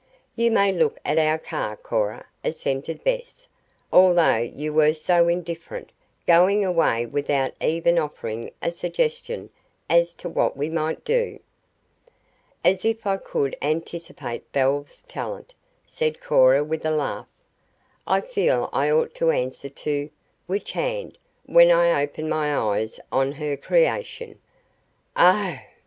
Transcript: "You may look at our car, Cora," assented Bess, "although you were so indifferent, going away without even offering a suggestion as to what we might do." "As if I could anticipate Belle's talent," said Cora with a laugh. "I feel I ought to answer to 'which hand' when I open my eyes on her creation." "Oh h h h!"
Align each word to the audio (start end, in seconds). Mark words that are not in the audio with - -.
"You 0.35 0.49
may 0.49 0.71
look 0.71 0.97
at 1.05 1.19
our 1.19 1.37
car, 1.37 1.75
Cora," 1.77 2.25
assented 2.43 3.03
Bess, 3.03 3.47
"although 3.93 4.37
you 4.37 4.73
were 4.73 4.95
so 4.95 5.27
indifferent, 5.27 5.91
going 6.25 6.65
away 6.65 7.05
without 7.05 7.53
even 7.63 7.99
offering 7.99 8.49
a 8.63 8.71
suggestion 8.71 9.51
as 9.91 10.15
to 10.15 10.27
what 10.27 10.57
we 10.57 10.69
might 10.71 11.05
do." 11.05 11.39
"As 12.65 12.83
if 12.83 13.05
I 13.05 13.17
could 13.17 13.55
anticipate 13.61 14.51
Belle's 14.51 15.03
talent," 15.03 15.53
said 15.85 16.19
Cora 16.19 16.63
with 16.63 16.83
a 16.83 16.89
laugh. 16.89 17.27
"I 18.07 18.21
feel 18.21 18.71
I 18.73 18.89
ought 18.89 19.13
to 19.17 19.29
answer 19.29 19.69
to 19.69 20.09
'which 20.47 20.71
hand' 20.71 21.19
when 21.45 21.69
I 21.69 22.01
open 22.01 22.27
my 22.27 22.55
eyes 22.57 22.99
on 23.11 23.33
her 23.33 23.55
creation." 23.55 24.39
"Oh 25.15 25.29
h 25.29 25.47
h 25.47 25.57
h!" 25.59 25.67